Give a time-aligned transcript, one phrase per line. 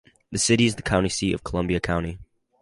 [0.31, 2.17] The city is the county seat of Columbia County.